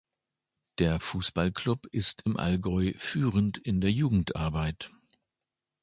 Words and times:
Der 0.79 0.99
Fußballclub 0.99 1.85
ist 1.91 2.23
im 2.25 2.35
Allgäu 2.35 2.93
führend 2.97 3.59
in 3.59 3.81
der 3.81 3.91
Jugendarbeit. 3.91 4.89